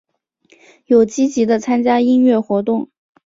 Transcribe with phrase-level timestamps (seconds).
[0.87, 2.89] 有积极的参与音乐活动。